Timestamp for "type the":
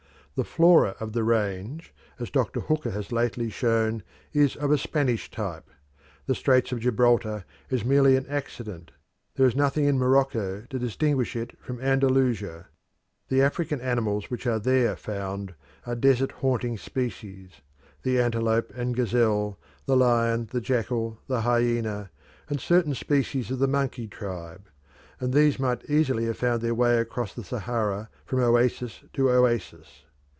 5.29-6.33